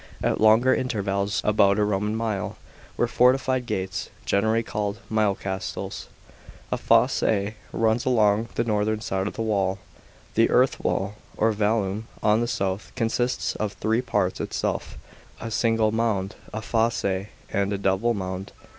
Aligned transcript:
At 0.23 0.41
longer 0.41 0.73
intervals 0.73 1.41
(about 1.43 1.77
a 1.77 1.83
Roman 1.83 2.15
mile) 2.15 2.57
were 2.97 3.07
fortified 3.07 3.67
gates, 3.67 4.09
generally 4.25 4.63
called 4.63 4.97
"mile 5.11 5.35
castles." 5.35 6.07
A 6.71 6.77
fosse 6.79 7.21
runs 7.71 8.03
along 8.03 8.49
the 8.55 8.63
northern 8.63 8.99
| 9.01 9.01
side 9.01 9.27
of 9.27 9.35
the 9.35 9.43
wall. 9.43 9.75
(2) 10.35 10.47
The 10.47 10.49
earth 10.49 10.83
wall, 10.83 11.17
or 11.37 11.51
^ 11.53 11.55
vallum, 11.55 12.05
on 12.23 12.41
the 12.41 12.47
south, 12.47 12.91
consists 12.95 13.55
of 13.57 13.73
three 13.73 14.01
| 14.01 14.01
parts 14.01 14.41
itself: 14.41 14.97
a 15.39 15.51
single 15.51 15.91
mound, 15.91 16.33
a 16.51 16.63
fosse, 16.63 17.05
and 17.05 17.71
I* 17.71 17.75
a 17.75 17.77
double 17.77 18.15
mound. 18.15 18.53